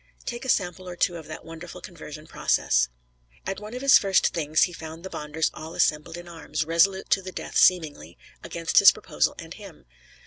[0.25, 2.89] Take a sample or two of that wonderful conversion process:
[3.45, 7.11] At one of his first Things he found the Bonders all assembled in arms; resolute
[7.11, 9.85] to the death seemingly, against his proposal and him.